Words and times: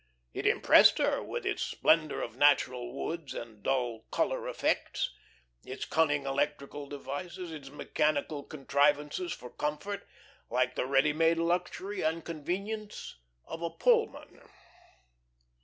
It 0.33 0.47
impressed 0.47 0.97
her 0.97 1.21
with 1.21 1.45
its 1.45 1.61
splendour 1.61 2.21
of 2.23 2.35
natural 2.35 2.91
woods 2.91 3.35
and 3.35 3.61
dull 3.61 4.07
"colour 4.11 4.47
effects," 4.49 5.11
its 5.63 5.85
cunning 5.85 6.25
electrical 6.25 6.87
devices, 6.89 7.51
its 7.51 7.69
mechanical 7.69 8.41
contrivances 8.41 9.31
for 9.31 9.51
comfort, 9.51 10.07
like 10.49 10.73
the 10.73 10.87
ready 10.87 11.13
made 11.13 11.37
luxury 11.37 12.01
and 12.01 12.25
"convenience" 12.25 13.17
of 13.45 13.61
a 13.61 13.69
Pullman. 13.69 14.41